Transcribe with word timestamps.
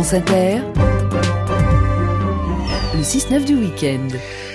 France 0.00 0.14
Inter, 0.14 0.60
le 2.94 3.02
6-9 3.02 3.44
du 3.44 3.54
week-end. 3.54 4.08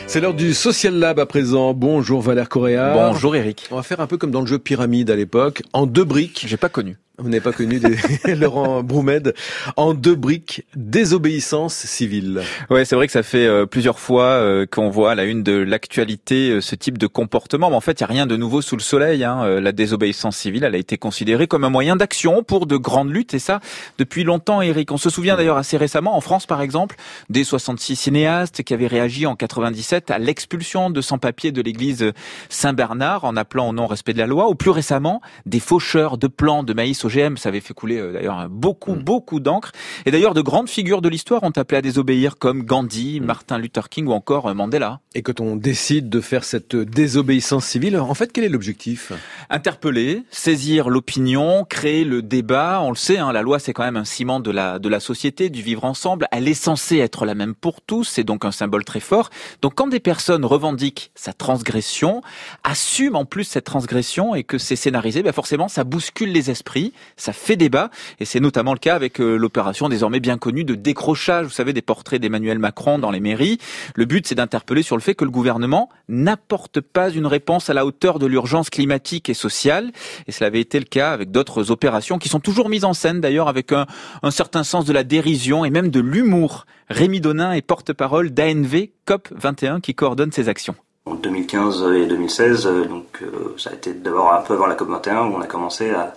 C'est 0.08 0.20
l'heure 0.20 0.34
du 0.34 0.56
Social 0.56 0.96
Lab 0.96 1.20
à 1.20 1.28
présent. 1.28 1.76
Bonjour 1.76 2.20
Valère 2.20 2.50
Correa. 2.50 2.94
Bonjour 2.96 3.36
Eric. 3.36 3.68
On 3.70 3.76
va 3.76 3.84
faire 3.84 4.00
un 4.00 4.08
peu 4.08 4.18
comme 4.18 4.32
dans 4.32 4.42
le 4.42 4.48
jeu 4.48 4.58
Pyramide 4.58 5.12
à 5.12 5.16
l'époque, 5.16 5.62
en 5.72 5.86
deux 5.86 6.04
briques. 6.04 6.46
J'ai 6.48 6.58
pas 6.58 6.70
connu. 6.70 6.98
Vous 7.18 7.30
n'avez 7.30 7.42
pas 7.42 7.54
connu 7.54 7.80
des... 7.80 7.96
Laurent 8.36 8.84
Broumed 8.84 9.34
en 9.78 9.94
deux 9.94 10.16
briques 10.16 10.66
désobéissance 10.76 11.74
civile. 11.74 12.42
Ouais, 12.70 12.84
c'est 12.84 12.96
vrai 12.96 13.08
que 13.08 13.14
ça 13.14 13.24
fait 13.24 13.48
euh, 13.48 13.66
plusieurs 13.66 14.00
fois 14.00 14.26
euh, 14.26 14.66
qu'on 14.66 14.90
voit 14.90 15.12
à 15.12 15.16
la 15.16 15.24
une 15.24 15.42
de 15.42 15.54
l'actualité 15.54 16.50
euh, 16.50 16.62
ce 16.62 16.76
type 16.76 16.98
de 16.98 17.08
comportement, 17.08 17.70
mais 17.70 17.76
en 17.78 17.82
fait, 17.82 18.00
il 18.00 18.02
y 18.02 18.04
a 18.04 18.08
rien 18.08 18.28
de 18.28 18.36
nouveau 18.36 18.62
sous 18.62 18.76
le 18.76 18.82
soleil. 18.82 19.24
Hein. 19.24 19.62
La 19.62 19.72
désobéissance 19.72 20.36
civile, 20.36 20.66
elle 20.66 20.76
a 20.76 20.78
été 20.78 20.98
considérée 20.98 21.48
comme 21.48 21.64
un 21.64 21.70
moyen 21.70 21.96
d'action 21.96 22.44
pour 22.44 22.66
de 22.66 22.76
grandes 22.76 23.12
luttes, 23.12 23.34
et 23.34 23.40
ça 23.40 23.62
depuis 23.98 24.26
longtemps, 24.26 24.62
Eric. 24.62 24.92
On 24.92 24.98
se 24.98 25.10
souvient 25.10 25.38
d'ailleurs 25.38 25.58
assez 25.58 25.78
récemment, 25.78 26.18
en 26.18 26.22
France 26.22 26.46
par 26.46 26.62
exemple, 26.62 26.98
des 27.30 27.46
66 27.46 27.96
cinéastes 27.96 28.64
qui 28.64 28.74
avaient 28.74 28.88
réagi 28.88 29.26
en 29.26 29.36
97 29.36 30.12
à 30.12 30.20
l'expulsion 30.20 30.90
de 30.90 31.00
sans-papiers 31.00 31.54
de 31.54 31.62
l'église 31.62 32.12
Saint-Bernard 32.50 33.24
en 33.24 33.38
appelant 33.38 33.70
au 33.70 33.74
non-respect 33.74 34.14
de 34.14 34.20
la 34.20 34.28
loi, 34.28 34.50
ou 34.50 34.56
plus 34.56 34.72
récemment, 34.72 35.22
des 35.46 35.62
faucheurs 35.62 36.18
de 36.18 36.28
plants 36.28 36.64
de 36.64 36.74
maïs 36.74 37.05
OGM, 37.06 37.38
ça 37.38 37.50
avait 37.50 37.62
fait 37.62 37.74
couler 37.74 38.00
euh, 38.00 38.14
d'ailleurs 38.14 38.48
beaucoup, 38.50 38.96
mm. 38.96 39.04
beaucoup 39.04 39.40
d'encre. 39.40 39.72
Et 40.06 40.12
d'ailleurs, 40.12 40.34
de 40.34 40.42
grandes 40.42 40.70
figures 40.70 41.02
de 41.02 41.10
l'histoire 41.10 41.44
ont 41.44 41.52
appelé 41.56 41.78
à 41.78 41.82
désobéir 41.82 42.38
comme 42.38 42.64
Gandhi, 42.64 43.20
mm. 43.20 43.26
Martin 43.26 43.58
Luther 43.58 43.90
King 43.90 44.08
ou 44.08 44.12
encore 44.12 44.48
euh, 44.48 44.54
Mandela. 44.54 45.00
Et 45.14 45.22
quand 45.22 45.40
on 45.40 45.56
décide 45.56 46.10
de 46.10 46.22
faire 46.22 46.44
cette 46.44 46.76
désobéissance 46.76 47.66
civile, 47.66 47.98
en 47.98 48.14
fait, 48.14 48.32
quel 48.32 48.44
est 48.44 48.50
l'objectif? 48.50 49.12
Interpeller, 49.50 50.24
saisir 50.30 50.90
l'opinion, 50.90 51.66
créer 51.70 52.04
le 52.04 52.22
débat. 52.22 52.82
On 52.82 52.90
le 52.90 52.96
sait, 52.96 53.18
hein, 53.18 53.32
la 53.32 53.42
loi 53.42 53.60
c'est 53.60 53.74
quand 53.74 53.84
même 53.84 53.98
un 53.98 54.06
ciment 54.06 54.40
de 54.40 54.52
la 54.52 54.80
de 54.80 54.90
la 54.90 55.00
société, 55.00 55.50
du 55.50 55.62
vivre 55.62 55.86
ensemble. 55.86 56.28
Elle 56.32 56.48
est 56.48 56.54
censée 56.54 56.98
être 56.98 57.26
la 57.26 57.36
même 57.36 57.56
pour 57.56 57.82
tous. 57.82 58.04
C'est 58.04 58.24
donc 58.24 58.46
un 58.46 58.52
symbole 58.52 58.84
très 58.84 59.00
fort. 59.00 59.30
Donc 59.62 59.76
quand 59.76 59.88
des 59.88 60.00
personnes 60.00 60.46
revendiquent 60.46 61.12
sa 61.16 61.34
transgression, 61.34 62.22
assument 62.64 63.16
en 63.16 63.26
plus 63.26 63.44
cette 63.44 63.66
transgression 63.66 64.36
et 64.36 64.44
que 64.44 64.58
c'est 64.58 64.76
scénarisé, 64.76 65.24
ben 65.24 65.34
forcément 65.34 65.68
ça 65.68 65.84
bouscule 65.84 66.32
les 66.32 66.50
esprits 66.50 66.94
ça 67.18 67.34
fait 67.34 67.56
débat, 67.56 67.90
et 68.20 68.26
c'est 68.26 68.40
notamment 68.40 68.74
le 68.74 68.80
cas 68.80 68.96
avec 68.96 69.20
euh, 69.20 69.38
l'opération 69.38 69.90
désormais 69.90 70.20
bien 70.20 70.38
connue 70.38 70.64
de 70.64 70.76
décrochage, 70.76 71.46
vous 71.46 71.52
savez, 71.52 71.74
des 71.74 71.82
portraits 71.82 72.22
d'Emmanuel 72.22 72.60
Macron 72.60 73.00
dans 73.00 73.12
les 73.12 73.20
mairies. 73.20 73.58
Le 73.96 74.06
but, 74.06 74.28
c'est 74.28 74.36
d'interpeller 74.36 74.84
sur 74.84 74.96
le 74.96 75.02
fait 75.02 75.16
que 75.16 75.26
le 75.26 75.32
gouvernement 75.32 75.90
n'apporte 76.10 76.82
pas 76.82 77.10
une 77.10 77.26
réponse 77.26 77.70
à 77.70 77.74
la 77.74 77.86
hauteur 77.86 78.20
de 78.20 78.26
l'urgence 78.26 78.70
climatique 78.70 79.30
et 79.30 79.34
sociale, 79.34 79.92
et 80.28 80.32
cela 80.32 80.48
avait 80.48 80.62
été 80.62 80.80
le 80.80 80.86
cas 80.86 81.12
avec 81.12 81.32
d'autres 81.32 81.72
opérations 81.72 82.18
qui 82.18 82.30
sont 82.30 82.40
toujours 82.40 82.70
mises 82.70 82.86
en 82.86 82.94
scène 82.94 83.22
d'ailleurs 83.22 83.48
avec 83.48 83.72
un, 83.72 83.86
certain 84.30 84.64
sens 84.64 84.86
de 84.86 84.94
la 84.94 85.04
dérision 85.04 85.66
et 85.66 85.70
même 85.70 85.90
de 85.90 86.00
l'humour. 86.00 86.66
Rémi 86.90 87.20
Donin 87.20 87.54
est 87.54 87.62
porte-parole 87.62 88.32
d'ANV 88.32 88.90
COP 89.06 89.30
21 89.32 89.80
qui 89.80 89.96
coordonne 89.96 90.32
ces 90.32 90.50
actions. 90.50 90.76
En 91.06 91.16
2015 91.16 91.84
et 91.96 92.08
2016, 92.08 92.66
euh, 92.66 92.86
donc 92.86 93.22
euh, 93.22 93.54
ça 93.58 93.70
a 93.70 93.74
été 93.74 93.94
d'abord 93.94 94.34
un 94.34 94.42
peu 94.42 94.54
avant 94.54 94.66
la 94.66 94.76
COP 94.76 94.90
21 94.90 95.28
où 95.28 95.36
on 95.36 95.42
a 95.42 95.48
commencé 95.48 95.92
à 95.92 96.14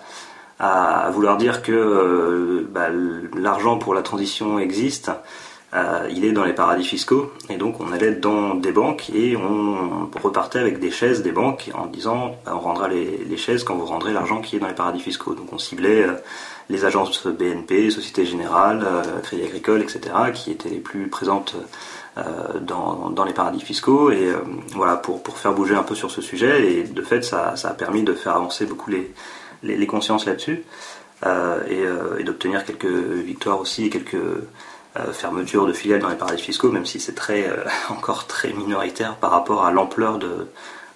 à, 0.58 1.10
vouloir 1.10 1.36
dire 1.36 1.62
que 1.62 1.72
euh, 1.72 2.68
bah, 2.70 2.88
l'argent 3.36 3.78
pour 3.78 3.94
la 3.94 4.02
transition 4.02 4.58
existe. 4.58 5.10
Euh, 5.74 6.08
il 6.10 6.24
est 6.24 6.32
dans 6.32 6.44
les 6.44 6.54
paradis 6.54 6.82
fiscaux 6.84 7.30
et 7.50 7.58
donc 7.58 7.78
on 7.78 7.92
allait 7.92 8.12
dans 8.12 8.54
des 8.54 8.72
banques 8.72 9.10
et 9.10 9.36
on 9.36 10.08
repartait 10.18 10.60
avec 10.60 10.80
des 10.80 10.90
chaises 10.90 11.22
des 11.22 11.30
banques 11.30 11.70
en 11.74 11.84
disant 11.84 12.36
bah, 12.46 12.52
on 12.56 12.60
rendra 12.60 12.88
les, 12.88 13.18
les, 13.28 13.36
chaises 13.36 13.64
quand 13.64 13.74
vous 13.74 13.84
rendrez 13.84 14.14
l'argent 14.14 14.40
qui 14.40 14.56
est 14.56 14.60
dans 14.60 14.66
les 14.66 14.74
paradis 14.74 15.00
fiscaux. 15.00 15.34
Donc 15.34 15.52
on 15.52 15.58
ciblait 15.58 16.04
euh, 16.04 16.14
les 16.70 16.86
agences 16.86 17.26
BNP, 17.26 17.90
Société 17.90 18.24
Générale, 18.24 18.86
Crédit 19.22 19.42
Agricole, 19.42 19.82
etc. 19.82 20.00
qui 20.34 20.50
étaient 20.50 20.68
les 20.68 20.80
plus 20.80 21.08
présentes 21.08 21.56
dans, 22.60 23.10
dans, 23.10 23.24
les 23.24 23.32
paradis 23.32 23.60
fiscaux 23.60 24.10
et 24.10 24.32
voilà 24.74 24.96
pour, 24.96 25.22
pour 25.22 25.38
faire 25.38 25.54
bouger 25.54 25.76
un 25.76 25.82
peu 25.82 25.94
sur 25.94 26.10
ce 26.10 26.20
sujet 26.20 26.72
et 26.72 26.82
de 26.82 27.00
fait 27.00 27.22
ça, 27.24 27.56
ça 27.56 27.68
a 27.68 27.74
permis 27.74 28.02
de 28.02 28.12
faire 28.12 28.34
avancer 28.34 28.66
beaucoup 28.66 28.90
les, 28.90 29.14
les, 29.62 29.86
consciences 29.86 30.26
là-dessus 30.26 30.64
euh, 31.26 31.60
euh, 31.70 32.18
et, 32.18 32.24
d'obtenir 32.24 32.64
quelques 32.64 32.86
victoires 32.86 33.60
aussi 33.60 33.90
quelques 33.90 34.14
euh, 34.14 35.12
fermetures 35.12 35.66
de 35.66 35.72
filiales 35.72 36.00
dans 36.00 36.08
les 36.08 36.16
paradis 36.16 36.42
fiscaux, 36.42 36.70
même 36.70 36.86
si 36.86 37.00
c'est 37.00 37.14
très 37.14 37.48
encore 37.90 38.26
très 38.26 38.52
minoritaire 38.52 39.16
par 39.16 39.30
rapport 39.30 39.64
à 39.64 39.70
l'ampleur 39.70 40.18
de, 40.18 40.48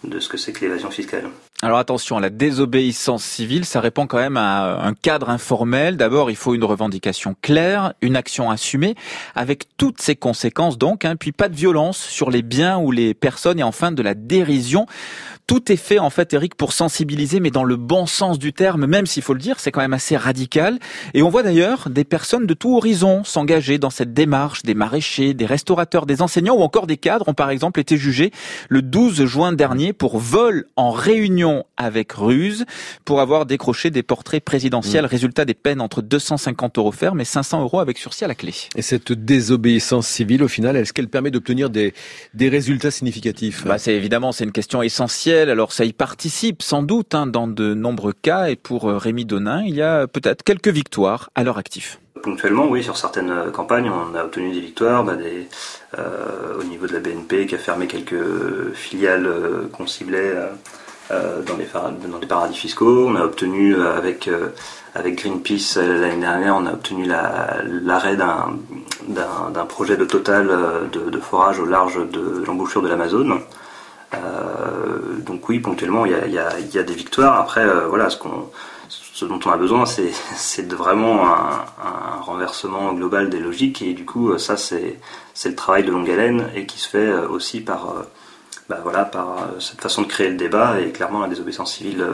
de 0.04 0.20
ce 0.20 0.28
que 0.28 0.36
c'est 0.36 0.52
que 0.52 0.60
l'évasion 0.60 0.90
fiscale. 0.90 1.30
Alors 1.64 1.78
attention, 1.78 2.18
la 2.18 2.30
désobéissance 2.30 3.22
civile, 3.22 3.64
ça 3.64 3.80
répond 3.80 4.08
quand 4.08 4.18
même 4.18 4.36
à 4.36 4.84
un 4.84 4.94
cadre 4.94 5.30
informel. 5.30 5.96
D'abord, 5.96 6.28
il 6.28 6.36
faut 6.36 6.54
une 6.56 6.64
revendication 6.64 7.36
claire, 7.40 7.94
une 8.02 8.16
action 8.16 8.50
assumée, 8.50 8.96
avec 9.36 9.66
toutes 9.76 10.00
ses 10.00 10.16
conséquences 10.16 10.76
donc, 10.76 11.04
hein, 11.04 11.14
puis 11.14 11.30
pas 11.30 11.48
de 11.48 11.54
violence 11.54 11.98
sur 11.98 12.30
les 12.30 12.42
biens 12.42 12.78
ou 12.78 12.90
les 12.90 13.14
personnes, 13.14 13.60
et 13.60 13.62
enfin 13.62 13.92
de 13.92 14.02
la 14.02 14.14
dérision. 14.14 14.86
Tout 15.52 15.70
est 15.70 15.76
fait 15.76 15.98
en 15.98 16.08
fait, 16.08 16.32
Eric, 16.32 16.54
pour 16.54 16.72
sensibiliser, 16.72 17.38
mais 17.38 17.50
dans 17.50 17.62
le 17.62 17.76
bon 17.76 18.06
sens 18.06 18.38
du 18.38 18.54
terme, 18.54 18.86
même 18.86 19.04
s'il 19.04 19.22
faut 19.22 19.34
le 19.34 19.38
dire, 19.38 19.60
c'est 19.60 19.70
quand 19.70 19.82
même 19.82 19.92
assez 19.92 20.16
radical. 20.16 20.78
Et 21.12 21.22
on 21.22 21.28
voit 21.28 21.42
d'ailleurs 21.42 21.90
des 21.90 22.04
personnes 22.04 22.46
de 22.46 22.54
tout 22.54 22.74
horizon 22.74 23.22
s'engager 23.22 23.76
dans 23.76 23.90
cette 23.90 24.14
démarche, 24.14 24.62
des 24.62 24.72
maraîchers, 24.72 25.34
des 25.34 25.44
restaurateurs, 25.44 26.06
des 26.06 26.22
enseignants 26.22 26.54
ou 26.54 26.62
encore 26.62 26.86
des 26.86 26.96
cadres 26.96 27.28
ont 27.28 27.34
par 27.34 27.50
exemple 27.50 27.80
été 27.80 27.98
jugés 27.98 28.30
le 28.70 28.80
12 28.80 29.26
juin 29.26 29.52
dernier 29.52 29.92
pour 29.92 30.16
vol 30.16 30.64
en 30.76 30.90
réunion 30.90 31.66
avec 31.76 32.12
ruse, 32.12 32.64
pour 33.04 33.20
avoir 33.20 33.44
décroché 33.44 33.90
des 33.90 34.02
portraits 34.02 34.42
présidentiels. 34.42 35.04
Mmh. 35.04 35.08
Résultat 35.08 35.44
des 35.44 35.52
peines 35.52 35.82
entre 35.82 36.00
250 36.00 36.78
euros 36.78 36.92
ferme 36.92 37.20
et 37.20 37.26
500 37.26 37.60
euros 37.60 37.80
avec 37.80 37.98
sursis 37.98 38.24
à 38.24 38.28
la 38.28 38.34
clé. 38.34 38.54
Et 38.74 38.80
cette 38.80 39.12
désobéissance 39.12 40.06
civile, 40.06 40.44
au 40.44 40.48
final, 40.48 40.78
est-ce 40.78 40.94
qu'elle 40.94 41.08
permet 41.08 41.30
d'obtenir 41.30 41.68
des, 41.68 41.92
des 42.32 42.48
résultats 42.48 42.90
significatifs? 42.90 43.66
Bah, 43.66 43.76
C'est 43.76 43.94
évidemment, 43.94 44.32
c'est 44.32 44.44
une 44.44 44.52
question 44.52 44.80
essentielle 44.80 45.41
alors 45.50 45.72
ça 45.72 45.84
y 45.84 45.92
participe 45.92 46.62
sans 46.62 46.82
doute 46.82 47.14
hein, 47.14 47.26
dans 47.26 47.46
de 47.46 47.74
nombreux 47.74 48.12
cas. 48.12 48.48
Et 48.48 48.56
pour 48.56 48.88
euh, 48.88 48.98
Rémi 48.98 49.24
Donin, 49.24 49.62
il 49.62 49.74
y 49.74 49.82
a 49.82 50.06
peut-être 50.06 50.42
quelques 50.42 50.68
victoires 50.68 51.30
à 51.34 51.44
leur 51.44 51.58
actif. 51.58 52.00
Ponctuellement, 52.22 52.68
oui, 52.68 52.84
sur 52.84 52.96
certaines 52.96 53.30
euh, 53.30 53.50
campagnes, 53.50 53.90
on 53.90 54.14
a 54.14 54.24
obtenu 54.24 54.52
des 54.52 54.60
victoires. 54.60 55.04
Bah, 55.04 55.14
euh, 55.98 56.58
au 56.58 56.64
niveau 56.64 56.86
de 56.86 56.92
la 56.92 57.00
BNP 57.00 57.46
qui 57.46 57.54
a 57.54 57.58
fermé 57.58 57.86
quelques 57.86 58.72
filiales 58.74 59.28
qu'on 59.72 59.86
ciblait 59.86 60.34
dans, 61.10 61.56
les, 61.58 62.26
paradis 62.26 62.56
fiscaux. 62.56 63.08
On 63.08 63.16
a 63.16 63.24
obtenu 63.24 63.76
avec, 63.76 64.30
avec 64.94 65.16
Greenpeace 65.16 65.76
l'année 65.76 66.20
dernière, 66.20 66.56
on 66.56 66.64
a 66.64 66.72
obtenu 66.72 67.04
l'arrêt 67.04 68.16
d'un 68.16 69.66
projet 69.66 69.98
de 69.98 70.06
total 70.06 70.48
de, 70.90 71.18
forage 71.18 71.60
au 71.60 71.66
large 71.66 71.98
de 72.10 72.42
l'embouchure 72.46 72.80
de 72.80 72.88
l'Amazon. 72.88 73.42
Euh, 74.14 75.18
donc 75.18 75.48
oui, 75.48 75.58
ponctuellement, 75.60 76.04
il 76.06 76.12
y 76.12 76.38
a, 76.38 76.82
des 76.82 76.94
victoires. 76.94 77.40
Après, 77.40 77.64
euh, 77.64 77.86
voilà, 77.86 78.08
ce, 78.10 79.24
dont 79.24 79.40
on 79.44 79.50
a 79.50 79.56
besoin, 79.56 79.86
c'est, 79.86 80.12
vraiment 80.72 81.26
un, 81.26 82.20
renversement 82.20 82.92
global 82.92 83.30
des 83.30 83.40
logiques. 83.40 83.82
Et 83.82 83.94
du 83.94 84.04
coup, 84.04 84.36
ça, 84.38 84.56
c'est, 84.56 84.98
le 85.44 85.54
travail 85.54 85.84
de 85.84 85.90
longue 85.90 86.10
haleine 86.10 86.48
et 86.54 86.66
qui 86.66 86.78
se 86.78 86.88
fait 86.88 86.98
euh, 86.98 87.28
aussi 87.28 87.60
par, 87.60 87.94
bah, 88.68 88.80
voilà, 88.82 89.04
par 89.04 89.48
cette 89.58 89.80
façon 89.80 90.02
de 90.02 90.06
créer 90.06 90.28
le 90.28 90.36
débat. 90.36 90.80
Et 90.80 90.92
clairement, 90.92 91.20
la 91.20 91.28
désobéissance 91.28 91.74
civile 91.74 92.06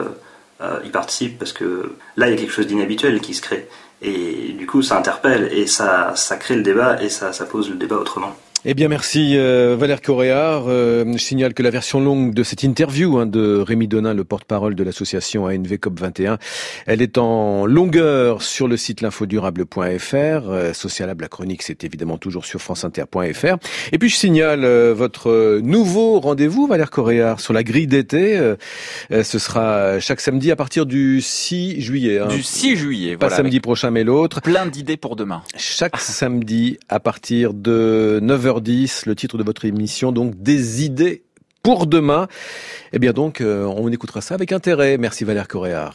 y 0.83 0.89
participe 0.89 1.39
parce 1.39 1.53
que 1.53 1.95
là, 2.17 2.27
il 2.27 2.31
y 2.31 2.33
a 2.33 2.37
quelque 2.37 2.51
chose 2.51 2.67
d'inhabituel 2.67 3.21
qui 3.21 3.33
se 3.33 3.41
crée. 3.41 3.67
Et 4.01 4.53
du 4.57 4.65
coup, 4.65 4.81
ça 4.81 4.97
interpelle 4.97 5.49
et 5.51 5.67
ça, 5.67 6.15
ça 6.15 6.37
crée 6.37 6.55
le 6.55 6.63
débat 6.63 7.01
et 7.01 7.09
ça 7.09 7.31
pose 7.45 7.69
le 7.69 7.75
débat 7.75 7.97
autrement. 7.97 8.35
Eh 8.65 8.73
bien, 8.73 8.89
merci 8.89 9.37
euh, 9.37 9.77
Valère 9.79 10.01
Coréard. 10.01 10.65
Euh, 10.67 11.05
je 11.13 11.17
signale 11.17 11.53
que 11.53 11.63
la 11.63 11.69
version 11.69 12.01
longue 12.01 12.33
de 12.33 12.43
cette 12.43 12.63
interview 12.63 13.17
hein, 13.17 13.25
de 13.25 13.57
Rémi 13.57 13.87
Donin, 13.87 14.13
le 14.13 14.25
porte-parole 14.25 14.75
de 14.75 14.83
l'association 14.83 15.45
ANV 15.45 15.75
COP21, 15.75 16.37
elle 16.85 17.01
est 17.01 17.17
en 17.17 17.65
longueur 17.65 18.41
sur 18.41 18.67
le 18.67 18.75
site 18.75 18.99
l'infodurable.fr. 18.99 20.13
Euh, 20.13 20.73
Socialable, 20.73 21.21
la 21.21 21.29
chronique, 21.29 21.63
c'est 21.63 21.85
évidemment 21.85 22.17
toujours 22.17 22.43
sur 22.43 22.59
franceinter.fr. 22.59 23.55
Et 23.93 23.97
puis, 23.97 24.09
je 24.09 24.17
signale 24.17 24.65
euh, 24.65 24.93
votre 24.93 25.61
nouveau 25.61 26.19
rendez-vous, 26.19 26.67
Valère 26.67 26.91
Coréard, 26.91 27.39
sur 27.39 27.53
la 27.53 27.63
grille 27.63 27.87
d'été. 27.87 28.37
ce 29.09 29.39
sera 29.39 30.01
chaque 30.01 30.19
samedi 30.19 30.51
à 30.51 30.57
partir 30.57 30.85
du 30.85 31.21
6 31.21 31.79
juillet. 31.79 32.19
Hein. 32.19 32.27
Du 32.27 32.43
6 32.43 32.75
juillet, 32.75 33.15
Pas 33.15 33.29
samedi 33.29 33.61
prochain, 33.61 33.89
mais 33.89 34.03
l'autre. 34.03 34.41
Plein 34.41 34.65
d'idées 34.65 34.97
pour 34.97 35.15
demain. 35.15 35.43
Chaque 35.55 35.97
samedi 35.97 36.77
à 36.89 36.99
partir 36.99 37.53
de 37.53 38.19
9h 38.21 38.48
le 39.05 39.13
titre 39.13 39.37
de 39.37 39.43
votre 39.43 39.65
émission, 39.65 40.11
donc 40.11 40.41
des 40.41 40.83
idées 40.83 41.23
pour 41.63 41.87
demain. 41.87 42.27
Eh 42.93 42.99
bien 42.99 43.13
donc, 43.13 43.41
euh, 43.41 43.65
on 43.65 43.91
écoutera 43.91 44.21
ça 44.21 44.35
avec 44.35 44.51
intérêt. 44.51 44.97
Merci 44.97 45.23
Valère 45.23 45.47
Coréard. 45.47 45.87